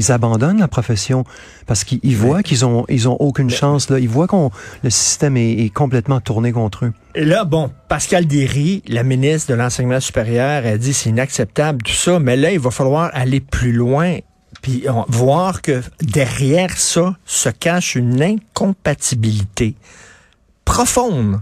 Ils 0.00 0.12
abandonnent 0.12 0.60
la 0.60 0.68
profession 0.68 1.24
parce 1.66 1.82
qu'ils 1.82 1.98
ils 2.04 2.16
voient 2.16 2.44
qu'ils 2.44 2.64
ont 2.64 2.84
ils 2.88 3.08
ont 3.08 3.16
aucune 3.18 3.50
chance 3.50 3.90
là. 3.90 3.98
Ils 3.98 4.08
voient 4.08 4.28
qu'on 4.28 4.52
le 4.84 4.90
système 4.90 5.36
est, 5.36 5.54
est 5.64 5.70
complètement 5.70 6.20
tourné 6.20 6.52
contre 6.52 6.84
eux. 6.84 6.92
Et 7.16 7.24
là, 7.24 7.44
bon, 7.44 7.72
Pascal 7.88 8.24
Derry, 8.26 8.84
la 8.86 9.02
ministre 9.02 9.50
de 9.50 9.54
l'Enseignement 9.58 9.98
supérieur, 9.98 10.64
a 10.64 10.76
dit 10.78 10.94
c'est 10.94 11.10
inacceptable 11.10 11.82
tout 11.82 11.90
ça, 11.92 12.20
mais 12.20 12.36
là, 12.36 12.52
il 12.52 12.60
va 12.60 12.70
falloir 12.70 13.10
aller 13.12 13.40
plus 13.40 13.72
loin 13.72 14.18
puis 14.62 14.84
on- 14.88 15.04
voir 15.08 15.62
que 15.62 15.82
derrière 16.00 16.78
ça 16.78 17.16
se 17.24 17.48
cache 17.48 17.96
une 17.96 18.22
incompatibilité 18.22 19.74
profonde 20.64 21.40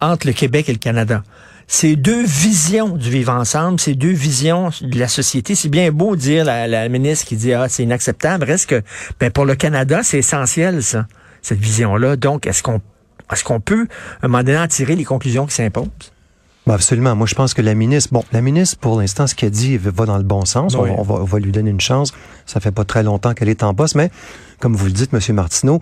entre 0.00 0.26
le 0.26 0.32
Québec 0.32 0.68
et 0.68 0.72
le 0.72 0.78
Canada. 0.78 1.22
Ces 1.66 1.96
deux 1.96 2.24
visions 2.24 2.96
du 2.96 3.10
vivre 3.10 3.32
ensemble, 3.32 3.78
ces 3.78 3.94
deux 3.94 4.12
visions 4.12 4.70
de 4.80 4.98
la 4.98 5.08
société, 5.08 5.54
c'est 5.54 5.68
bien 5.68 5.92
beau 5.92 6.16
dire 6.16 6.44
la, 6.44 6.66
la 6.66 6.88
ministre 6.88 7.26
qui 7.26 7.36
dit 7.36 7.52
ah 7.52 7.68
c'est 7.68 7.82
inacceptable, 7.82 8.44
reste 8.44 8.70
que 8.70 8.82
ben 9.20 9.30
pour 9.30 9.44
le 9.44 9.54
Canada 9.54 10.00
c'est 10.02 10.18
essentiel 10.18 10.82
ça, 10.82 11.06
cette 11.42 11.58
vision 11.58 11.96
là. 11.96 12.16
Donc 12.16 12.46
est-ce 12.46 12.62
qu'on 12.62 12.80
est-ce 13.30 13.44
qu'on 13.44 13.60
peut 13.60 13.86
à 14.22 14.26
un 14.26 14.28
moment 14.28 14.42
donné 14.42 14.58
en 14.58 14.66
tirer 14.66 14.96
les 14.96 15.04
conclusions 15.04 15.46
qui 15.46 15.54
s'imposent? 15.54 16.12
Ben 16.66 16.74
absolument. 16.74 17.16
Moi, 17.16 17.26
je 17.26 17.34
pense 17.34 17.54
que 17.54 17.62
la 17.62 17.74
ministre, 17.74 18.10
bon, 18.12 18.24
la 18.30 18.42
ministre, 18.42 18.76
pour 18.78 19.00
l'instant, 19.00 19.26
ce 19.26 19.34
qu'elle 19.34 19.50
dit 19.50 19.78
va 19.78 20.04
dans 20.04 20.18
le 20.18 20.22
bon 20.22 20.44
sens. 20.44 20.74
On, 20.74 20.82
va, 20.82 21.14
on, 21.14 21.24
va, 21.24 21.38
lui 21.38 21.50
donner 21.50 21.70
une 21.70 21.80
chance. 21.80 22.12
Ça 22.44 22.60
fait 22.60 22.72
pas 22.72 22.84
très 22.84 23.02
longtemps 23.02 23.32
qu'elle 23.32 23.48
est 23.48 23.62
en 23.62 23.72
poste, 23.72 23.94
mais 23.94 24.10
comme 24.60 24.76
vous 24.76 24.84
le 24.84 24.92
dites, 24.92 25.14
Monsieur 25.14 25.32
Martineau, 25.32 25.80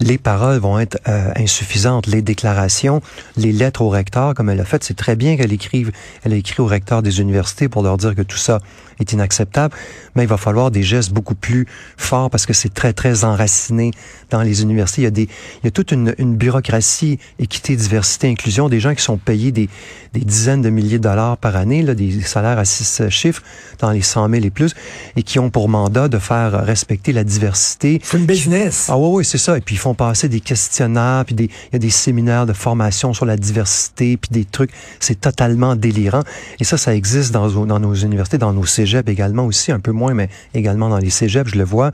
les 0.00 0.18
paroles 0.18 0.58
vont 0.58 0.78
être 0.78 0.98
euh, 1.08 1.30
insuffisantes, 1.36 2.06
les 2.06 2.22
déclarations, 2.22 3.00
les 3.36 3.52
lettres 3.52 3.82
au 3.82 3.88
recteur, 3.88 4.34
comme 4.34 4.50
elle 4.50 4.60
a 4.60 4.64
fait, 4.64 4.84
c'est 4.84 4.96
très 4.96 5.16
bien 5.16 5.36
qu'elle 5.36 5.52
écrive, 5.52 5.92
elle 6.24 6.32
a 6.32 6.36
écrit 6.36 6.62
au 6.62 6.66
recteur 6.66 7.02
des 7.02 7.20
universités 7.20 7.68
pour 7.68 7.82
leur 7.82 7.96
dire 7.96 8.14
que 8.14 8.22
tout 8.22 8.36
ça 8.36 8.60
est 9.00 9.12
inacceptable, 9.12 9.74
mais 10.14 10.24
il 10.24 10.28
va 10.28 10.36
falloir 10.36 10.70
des 10.70 10.82
gestes 10.82 11.12
beaucoup 11.12 11.34
plus 11.34 11.66
forts 11.96 12.30
parce 12.30 12.46
que 12.46 12.52
c'est 12.52 12.72
très, 12.72 12.92
très 12.92 13.24
enraciné 13.24 13.92
dans 14.30 14.42
les 14.42 14.62
universités. 14.62 15.02
Il 15.02 15.04
y 15.04 15.08
a, 15.08 15.10
des, 15.10 15.22
il 15.62 15.64
y 15.64 15.68
a 15.68 15.70
toute 15.70 15.92
une, 15.92 16.14
une 16.18 16.36
bureaucratie, 16.36 17.18
équité, 17.38 17.76
diversité, 17.76 18.28
inclusion, 18.28 18.68
des 18.68 18.80
gens 18.80 18.94
qui 18.94 19.02
sont 19.02 19.16
payés 19.16 19.52
des, 19.52 19.68
des 20.14 20.20
dizaines 20.20 20.62
de 20.62 20.70
milliers 20.70 20.98
de 20.98 21.04
dollars 21.04 21.36
par 21.36 21.56
année, 21.56 21.82
là, 21.82 21.94
des 21.94 22.20
salaires 22.22 22.58
à 22.58 22.64
six 22.64 23.08
chiffres, 23.08 23.42
dans 23.78 23.90
les 23.90 24.02
100 24.02 24.28
000 24.30 24.44
et 24.44 24.50
plus, 24.50 24.74
et 25.16 25.22
qui 25.22 25.38
ont 25.38 25.50
pour 25.50 25.68
mandat 25.68 26.08
de 26.08 26.18
faire 26.18 26.64
respecter 26.64 27.12
la 27.12 27.24
diversité. 27.24 28.00
C'est 28.02 28.18
une 28.18 28.26
business. 28.26 28.86
Ah 28.88 28.98
oui, 28.98 29.18
oui, 29.18 29.24
c'est 29.24 29.38
ça. 29.38 29.56
Et 29.56 29.60
puis 29.60 29.76
ils 29.76 29.78
font 29.78 29.87
passer 29.94 30.28
des 30.28 30.40
questionnaires, 30.40 31.24
puis 31.24 31.34
il 31.38 31.48
y 31.72 31.76
a 31.76 31.78
des 31.78 31.90
séminaires 31.90 32.46
de 32.46 32.52
formation 32.52 33.12
sur 33.12 33.26
la 33.26 33.36
diversité, 33.36 34.16
puis 34.16 34.30
des 34.30 34.44
trucs. 34.44 34.70
C'est 35.00 35.20
totalement 35.20 35.76
délirant. 35.76 36.22
Et 36.60 36.64
ça, 36.64 36.76
ça 36.76 36.94
existe 36.94 37.32
dans, 37.32 37.48
nos 37.78 37.94
universités, 37.94 38.38
dans 38.38 38.52
nos 38.52 38.66
cégeps 38.66 39.08
également 39.10 39.46
aussi, 39.46 39.72
un 39.72 39.80
peu 39.80 39.92
moins, 39.92 40.14
mais 40.14 40.28
également 40.54 40.88
dans 40.88 40.98
les 40.98 41.10
cégeps, 41.10 41.50
je 41.52 41.58
le 41.58 41.64
vois. 41.64 41.92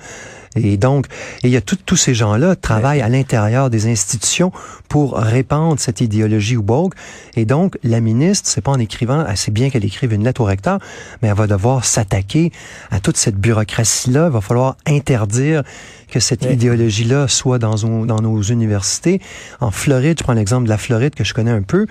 Et 0.56 0.76
donc, 0.76 1.06
il 1.42 1.50
y 1.50 1.56
a 1.56 1.60
tous 1.60 1.96
ces 1.96 2.14
gens-là 2.14 2.54
travaillent 2.54 3.02
à 3.02 3.08
l'intérieur 3.08 3.70
des 3.70 3.88
institutions 3.90 4.52
pour 4.88 5.14
répandre 5.16 5.80
cette 5.80 6.00
idéologie 6.00 6.56
woke. 6.56 6.94
Et 7.34 7.44
donc, 7.44 7.76
la 7.82 8.00
ministre, 8.00 8.48
c'est 8.48 8.60
pas 8.60 8.70
en 8.70 8.78
écrivant, 8.78 9.24
c'est 9.34 9.52
bien 9.52 9.70
qu'elle 9.70 9.84
écrive 9.84 10.12
une 10.12 10.22
lettre 10.22 10.42
au 10.42 10.44
recteur, 10.44 10.78
mais 11.20 11.28
elle 11.28 11.34
va 11.34 11.46
devoir 11.48 11.84
s'attaquer 11.84 12.52
à 12.90 13.00
toute 13.00 13.16
cette 13.16 13.36
bureaucratie-là. 13.36 14.26
Il 14.26 14.32
va 14.32 14.40
falloir 14.40 14.76
interdire 14.86 15.64
que 16.14 16.20
cette 16.20 16.44
idéologie-là 16.44 17.26
soit 17.26 17.58
dans, 17.58 17.74
dans 18.06 18.20
nos 18.20 18.40
universités. 18.40 19.20
En 19.60 19.72
Floride, 19.72 20.16
je 20.20 20.22
prends 20.22 20.32
l'exemple 20.34 20.62
de 20.62 20.68
la 20.68 20.78
Floride 20.78 21.16
que 21.16 21.24
je 21.24 21.34
connais 21.34 21.50
un 21.50 21.62
peu, 21.62 21.86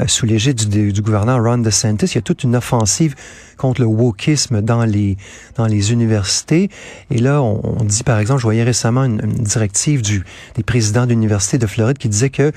euh, 0.00 0.08
sous 0.08 0.26
l'égide 0.26 0.68
du, 0.68 0.92
du 0.92 1.00
gouverneur 1.00 1.40
Ron 1.40 1.58
DeSantis, 1.58 2.06
il 2.06 2.14
y 2.16 2.18
a 2.18 2.22
toute 2.22 2.42
une 2.42 2.56
offensive 2.56 3.14
contre 3.56 3.80
le 3.80 3.86
wokisme 3.86 4.62
dans 4.62 4.84
les 4.84 5.16
dans 5.56 5.66
les 5.66 5.92
universités. 5.92 6.70
Et 7.12 7.18
là, 7.18 7.40
on, 7.40 7.60
on 7.80 7.84
dit 7.84 8.02
par 8.02 8.18
exemple, 8.18 8.40
je 8.40 8.46
voyais 8.46 8.64
récemment 8.64 9.04
une, 9.04 9.20
une 9.22 9.44
directive 9.44 10.02
du 10.02 10.24
des 10.56 10.64
présidents 10.64 11.06
d'université 11.06 11.58
de 11.58 11.66
Floride 11.68 11.98
qui 11.98 12.08
disait 12.08 12.30
que 12.30 12.50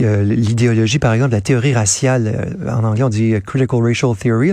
euh, 0.00 0.22
l'idéologie, 0.22 1.00
par 1.00 1.12
exemple, 1.12 1.32
la 1.32 1.40
théorie 1.40 1.74
raciale, 1.74 2.54
euh, 2.64 2.70
en 2.70 2.84
anglais 2.84 3.02
on 3.02 3.08
dit 3.08 3.34
critical 3.44 3.82
racial 3.82 4.16
theory, 4.16 4.52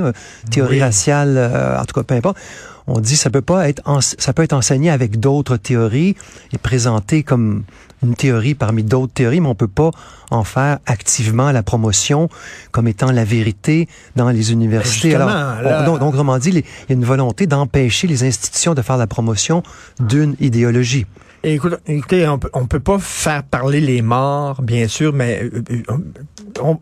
théorie 0.49 0.77
oui. 0.77 0.81
raciale, 0.81 1.37
en 1.79 1.85
tout 1.85 1.93
cas, 1.93 2.03
peu 2.03 2.15
importe 2.15 2.37
on 2.87 2.99
dit 2.99 3.15
ça 3.15 3.29
peut 3.29 3.41
pas 3.41 3.69
être 3.69 3.81
ça 4.01 4.33
peut 4.33 4.43
être 4.43 4.53
enseigné 4.53 4.89
avec 4.89 5.19
d'autres 5.19 5.57
théories 5.57 6.15
et 6.51 6.57
présenté 6.57 7.23
comme 7.23 7.63
une 8.03 8.15
théorie 8.15 8.53
parmi 8.53 8.83
d'autres 8.83 9.13
théories, 9.13 9.39
mais 9.39 9.47
on 9.47 9.55
peut 9.55 9.67
pas 9.67 9.91
en 10.29 10.43
faire 10.43 10.79
activement 10.85 11.51
la 11.51 11.63
promotion 11.63 12.29
comme 12.71 12.87
étant 12.87 13.11
la 13.11 13.23
vérité 13.23 13.87
dans 14.15 14.29
les 14.29 14.51
universités. 14.51 15.15
Alors, 15.15 15.29
là... 15.29 15.85
on, 15.87 15.97
donc, 15.97 16.13
autrement 16.13 16.37
dit, 16.37 16.49
il 16.49 16.55
y 16.57 16.91
a 16.91 16.93
une 16.93 17.05
volonté 17.05 17.47
d'empêcher 17.47 18.07
les 18.07 18.23
institutions 18.23 18.73
de 18.73 18.81
faire 18.81 18.97
la 18.97 19.07
promotion 19.07 19.63
d'une 19.99 20.35
idéologie. 20.39 21.05
Écoute, 21.45 21.75
écoutez, 21.87 22.27
on 22.27 22.39
peut, 22.39 22.49
on 22.53 22.67
peut 22.67 22.79
pas 22.79 22.99
faire 22.99 23.43
parler 23.43 23.81
les 23.81 24.01
morts, 24.01 24.61
bien 24.61 24.87
sûr, 24.87 25.11
mais 25.13 25.49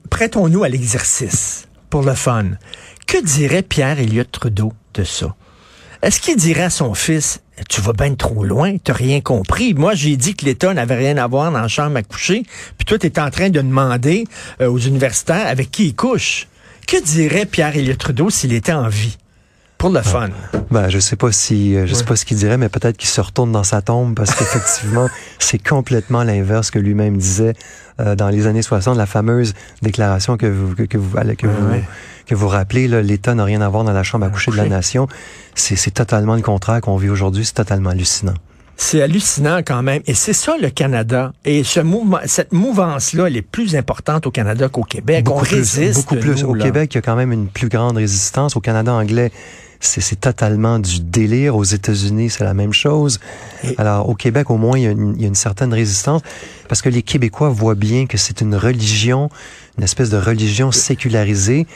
prêtons-nous 0.10 0.64
à 0.64 0.70
l'exercice 0.70 1.68
pour 1.90 2.04
le 2.04 2.14
fun. 2.14 2.46
Que 3.08 3.24
dirait 3.24 3.64
Pierre 3.64 4.00
Elliott 4.00 4.32
Trudeau 4.32 4.74
de 4.94 5.04
ça? 5.04 5.36
Est-ce 6.02 6.20
qu'il 6.20 6.36
dirait 6.36 6.64
à 6.64 6.70
son 6.72 6.96
fils, 6.96 7.42
tu 7.70 7.80
vas 7.80 7.94
bien 7.94 8.16
trop 8.16 8.44
loin, 8.44 8.76
t'as 8.78 8.94
rien 8.94 9.22
compris? 9.22 9.76
Moi, 9.76 9.94
j'ai 9.94 10.18
dit 10.18 10.34
que 10.36 10.46
l'État 10.46 10.74
n'avait 10.74 10.96
rien 10.96 11.18
à 11.18 11.28
voir 11.28 11.52
dans 11.52 11.62
la 11.62 11.68
chambre 11.68 11.96
à 11.98 12.02
coucher, 12.02 12.42
puis 12.80 12.86
toi, 12.86 12.98
tu 12.98 13.06
es 13.06 13.20
en 13.20 13.30
train 13.30 13.52
de 13.52 13.62
demander 13.62 14.26
euh, 14.62 14.68
aux 14.68 14.80
universitaires 14.80 15.46
avec 15.46 15.70
qui 15.70 15.90
ils 15.90 15.96
couchent. 15.96 16.48
Que 16.88 17.00
dirait 17.04 17.46
Pierre 17.46 17.78
Elliott 17.78 18.00
Trudeau 18.00 18.32
s'il 18.32 18.54
était 18.54 18.74
en 18.74 18.90
vie? 18.90 19.16
Pour 19.82 19.90
le 19.90 20.02
fun. 20.04 20.30
Ben, 20.70 20.90
je 20.90 21.00
sais 21.00 21.16
pas 21.16 21.32
si, 21.32 21.76
je 21.88 21.92
sais 21.96 22.04
pas 22.04 22.16
ce 22.16 22.24
qu'il 22.24 22.38
dirait, 22.38 22.60
mais 22.60 22.70
peut-être 22.70 22.98
qu'il 22.98 23.10
se 23.10 23.20
retourne 23.20 23.52
dans 23.52 23.64
sa 23.64 23.82
tombe 23.82 24.14
parce 24.14 24.36
qu'effectivement, 24.36 25.10
c'est 25.40 25.58
complètement 25.58 26.24
l'inverse 26.24 26.70
que 26.70 26.78
lui-même 26.78 27.18
disait 27.18 27.56
euh, 28.00 28.14
dans 28.14 28.30
les 28.30 28.46
années 28.46 28.62
60, 28.62 28.96
la 28.96 29.08
fameuse 29.08 29.56
déclaration 29.82 30.38
que 30.38 30.46
vous, 30.46 30.76
que, 30.76 30.84
que 30.84 31.00
vous, 31.00 31.18
que 31.36 31.48
vous, 31.48 31.68
ouais. 31.72 31.84
que 32.28 32.36
vous 32.36 32.48
rappelez, 32.48 32.88
l'État 33.02 33.34
n'a 33.34 33.44
rien 33.44 33.62
à 33.62 33.70
voir 33.70 33.84
dans 33.84 33.92
la 33.92 34.04
chambre 34.04 34.28
à 34.28 34.30
coucher 34.30 34.52
de 34.52 34.58
la 34.58 34.68
nation. 34.68 35.08
C'est 35.56 35.96
totalement 35.96 36.36
le 36.36 36.44
contraire 36.44 36.80
qu'on 36.80 36.98
vit 36.98 37.10
aujourd'hui. 37.10 37.44
C'est 37.44 37.56
totalement 37.56 37.90
hallucinant. 37.90 38.36
C'est 38.84 39.04
hallucinant 39.04 39.60
quand 39.60 39.84
même. 39.84 40.02
Et 40.08 40.16
c'est 40.16 40.34
ça 40.34 40.56
le 40.60 40.72
Canada. 40.72 41.34
Et 41.46 41.64
ce 41.64 41.80
mouvement, 41.80 42.18
cette 42.26 42.52
mouvance-là, 42.52 43.28
elle 43.28 43.38
est 43.38 43.44
plus 43.44 43.76
importante 43.76 44.26
au 44.26 44.32
Canada 44.32 44.70
qu'au 44.70 44.82
Québec. 44.82 45.24
Beaucoup 45.24 45.42
On 45.42 45.44
plus, 45.44 45.56
résiste. 45.58 46.02
Beaucoup 46.02 46.16
plus. 46.16 46.42
Nous, 46.42 46.50
au 46.50 46.56
là. 46.56 46.66
Québec, 46.66 46.92
il 46.94 46.98
y 46.98 47.00
a 47.00 47.02
quand 47.04 47.16
même 47.16 47.32
une 47.32 47.48
plus 47.48 47.70
grande 47.70 47.98
résistance. 47.98 48.56
Au 48.56 48.60
Canada 48.60 48.92
anglais, 48.92 49.32
c'est 49.80 50.20
totalement 50.20 50.80
du 50.80 51.00
délire. 51.00 51.56
Aux 51.56 51.64
États-Unis, 51.64 52.32
c'est 52.32 52.44
la 52.44 52.56
même 52.56 52.74
chose. 52.74 53.20
Et 53.64 53.76
Alors, 53.78 54.10
au 54.10 54.16
Québec, 54.16 54.50
au 54.50 54.58
moins, 54.58 54.80
il 54.80 54.84
y, 54.84 54.88
une, 54.88 55.14
il 55.16 55.22
y, 55.22 55.26
a 55.26 55.28
une, 55.28 55.36
certaine 55.36 55.74
résistance 55.74 56.24
parce 56.68 56.82
que 56.82 56.90
les 56.90 57.04
Québécois 57.04 57.50
voient 57.50 57.76
bien 57.76 58.08
que 58.08 58.18
c'est 58.18 58.42
une 58.42 58.56
religion, 58.56 59.30
une 59.78 59.84
espèce 59.84 60.10
de 60.10 60.18
religion 60.18 60.72
sécularisée. 60.72 61.68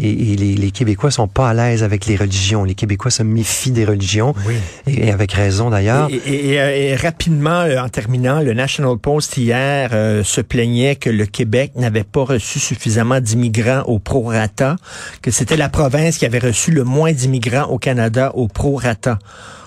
Et, 0.00 0.32
et 0.32 0.36
les, 0.36 0.54
les, 0.54 0.70
Québécois 0.70 1.10
sont 1.10 1.28
pas 1.28 1.48
à 1.48 1.54
l'aise 1.54 1.82
avec 1.82 2.06
les 2.06 2.16
religions. 2.16 2.64
Les 2.64 2.74
Québécois 2.74 3.10
se 3.10 3.22
méfient 3.22 3.70
des 3.70 3.84
religions, 3.84 4.34
oui. 4.46 4.54
et, 4.86 5.06
et, 5.06 5.12
avec 5.12 5.32
raison 5.32 5.70
d'ailleurs. 5.70 6.08
Et, 6.10 6.52
et, 6.54 6.96
rapidement, 6.96 7.60
euh, 7.62 7.78
en 7.78 7.88
terminant, 7.88 8.40
le 8.40 8.52
National 8.52 8.98
Post 8.98 9.36
hier 9.36 9.90
euh, 9.92 10.22
se 10.22 10.40
plaignait 10.40 10.96
que 10.96 11.10
le 11.10 11.26
Québec 11.26 11.72
n'avait 11.76 12.04
pas 12.04 12.24
reçu 12.24 12.58
suffisamment 12.58 13.20
d'immigrants 13.20 13.82
au 13.86 13.98
prorata, 13.98 14.76
que 15.22 15.30
c'était 15.30 15.56
la 15.56 15.68
province 15.68 16.18
qui 16.18 16.26
avait 16.26 16.38
reçu 16.38 16.70
le 16.70 16.84
moins 16.84 17.12
d'immigrants 17.12 17.68
au 17.70 17.78
Canada 17.78 18.32
au 18.34 18.48
prorata, 18.48 19.18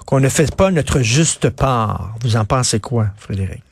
qu'on 0.06 0.20
ne 0.20 0.30
fait 0.30 0.54
pas 0.56 0.72
notre 0.72 1.02
juste 1.02 1.50
part. 1.50 2.16
Vous 2.22 2.36
en 2.36 2.46
pensez 2.46 2.80
quoi, 2.80 3.08
Frédéric? 3.18 3.69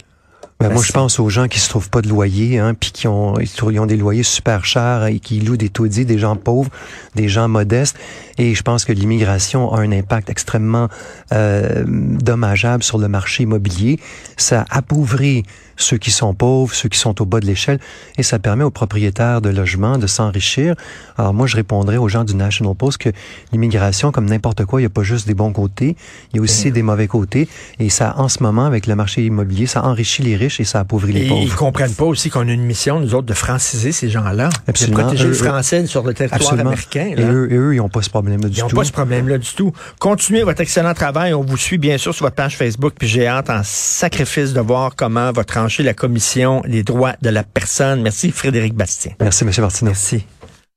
Ben, 0.59 0.73
moi, 0.73 0.81
je 0.81 0.91
pense 0.91 1.19
aux 1.19 1.29
gens 1.29 1.47
qui 1.47 1.59
se 1.59 1.69
trouvent 1.69 1.91
pas 1.91 2.01
de 2.01 2.09
loyer, 2.09 2.57
hein, 2.57 2.73
puis 2.73 2.91
qui 2.91 3.07
ont, 3.07 3.35
ils 3.39 3.79
ont 3.79 3.85
des 3.85 3.95
loyers 3.97 4.23
super 4.23 4.65
chers 4.65 5.05
et 5.05 5.19
qui 5.19 5.39
louent 5.39 5.57
des 5.57 5.69
taudis, 5.69 6.03
des 6.03 6.17
gens 6.17 6.35
pauvres, 6.35 6.71
des 7.13 7.29
gens 7.29 7.47
modestes. 7.47 7.95
Et 8.37 8.55
je 8.55 8.61
pense 8.61 8.85
que 8.85 8.93
l'immigration 8.93 9.73
a 9.73 9.81
un 9.81 9.91
impact 9.91 10.29
extrêmement 10.29 10.87
euh, 11.31 11.83
dommageable 11.85 12.83
sur 12.83 12.97
le 12.97 13.07
marché 13.07 13.43
immobilier. 13.43 13.99
Ça 14.37 14.65
appauvrit 14.69 15.43
ceux 15.77 15.97
qui 15.97 16.11
sont 16.11 16.33
pauvres, 16.33 16.73
ceux 16.73 16.89
qui 16.89 16.99
sont 16.99 17.21
au 17.21 17.25
bas 17.25 17.39
de 17.39 17.45
l'échelle, 17.45 17.79
et 18.17 18.23
ça 18.23 18.39
permet 18.39 18.63
aux 18.63 18.71
propriétaires 18.71 19.41
de 19.41 19.49
logements 19.49 19.97
de 19.97 20.07
s'enrichir. 20.07 20.75
Alors 21.17 21.33
moi, 21.33 21.47
je 21.47 21.55
répondrais 21.55 21.97
aux 21.97 22.07
gens 22.07 22.23
du 22.23 22.35
National 22.35 22.75
Post 22.75 22.97
que 22.97 23.09
l'immigration, 23.51 24.11
comme 24.11 24.25
n'importe 24.25 24.65
quoi, 24.65 24.81
il 24.81 24.83
n'y 24.83 24.87
a 24.87 24.91
pas 24.91 25.03
juste 25.03 25.27
des 25.27 25.33
bons 25.33 25.53
côtés, 25.53 25.95
il 26.33 26.37
y 26.37 26.39
a 26.39 26.41
aussi 26.41 26.69
mmh. 26.69 26.73
des 26.73 26.81
mauvais 26.81 27.07
côtés, 27.07 27.47
et 27.79 27.89
ça, 27.89 28.15
en 28.17 28.27
ce 28.27 28.41
moment, 28.41 28.65
avec 28.65 28.87
le 28.87 28.95
marché 28.95 29.23
immobilier, 29.25 29.67
ça 29.67 29.83
enrichit 29.83 30.23
les 30.23 30.35
riches 30.35 30.59
et 30.59 30.63
ça 30.63 30.79
appauvrit 30.79 31.13
les 31.13 31.25
et 31.25 31.27
pauvres. 31.27 31.41
Ils 31.43 31.55
comprennent 31.55 31.93
pas 31.93 32.05
aussi 32.05 32.29
qu'on 32.29 32.47
a 32.47 32.51
une 32.51 32.65
mission, 32.65 32.99
nous 32.99 33.13
autres, 33.13 33.27
de 33.27 33.33
franciser 33.33 33.91
ces 33.91 34.09
gens-là, 34.09 34.49
de 34.67 34.91
protéger 34.91 35.25
eux, 35.25 35.29
le 35.29 35.33
français 35.33 35.85
sur 35.85 36.03
le 36.03 36.13
territoire 36.13 36.53
américain. 36.53 37.13
Là. 37.15 37.21
Et 37.21 37.25
eux, 37.25 37.51
et 37.51 37.55
eux, 37.55 37.73
ils 37.75 37.77
n'ont 37.77 37.89
pas 37.89 38.01
ce 38.01 38.09
problème-là 38.27 38.49
du 38.49 38.55
ils 38.55 38.61
tout. 38.61 38.67
Ils 38.67 38.73
n'ont 38.73 38.81
pas 38.81 38.85
ce 38.85 38.91
problème-là 38.91 39.37
du 39.37 39.49
tout. 39.49 39.73
Continuez 39.99 40.43
votre 40.43 40.61
excellent 40.61 40.93
travail. 40.93 41.33
On 41.33 41.43
vous 41.43 41.57
suit 41.57 41.77
bien 41.77 41.97
sûr 41.97 42.13
sur 42.13 42.25
votre 42.25 42.35
page 42.35 42.57
Facebook, 42.57 42.93
puis 42.97 43.07
j'ai 43.07 43.27
hâte 43.27 43.49
en 43.49 43.61
sacrifice 43.63 44.53
de 44.53 44.61
voir 44.61 44.95
comment 44.95 45.31
va 45.31 45.43
trancher 45.43 45.83
la 45.83 45.93
commission 45.93 46.61
des 46.67 46.83
droits 46.83 47.13
de 47.21 47.29
la 47.29 47.43
personne. 47.43 48.01
Merci 48.01 48.31
Frédéric 48.31 48.73
Bastien. 48.73 49.13
Merci, 49.19 49.43
M. 49.43 49.51
Martineau. 49.59 49.91
Merci. 49.91 50.25